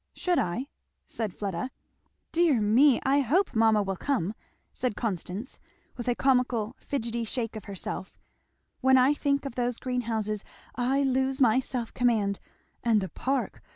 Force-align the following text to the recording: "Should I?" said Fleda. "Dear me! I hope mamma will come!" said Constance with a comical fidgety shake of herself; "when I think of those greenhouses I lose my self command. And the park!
"Should 0.15 0.39
I?" 0.39 0.65
said 1.05 1.31
Fleda. 1.31 1.69
"Dear 2.31 2.59
me! 2.59 2.99
I 3.05 3.19
hope 3.19 3.53
mamma 3.53 3.83
will 3.83 3.95
come!" 3.97 4.33
said 4.73 4.95
Constance 4.95 5.59
with 5.95 6.07
a 6.07 6.15
comical 6.15 6.75
fidgety 6.79 7.23
shake 7.23 7.55
of 7.55 7.65
herself; 7.65 8.17
"when 8.79 8.97
I 8.97 9.13
think 9.13 9.45
of 9.45 9.53
those 9.53 9.77
greenhouses 9.77 10.43
I 10.73 11.03
lose 11.03 11.39
my 11.39 11.59
self 11.59 11.93
command. 11.93 12.39
And 12.83 12.99
the 12.99 13.09
park! 13.09 13.61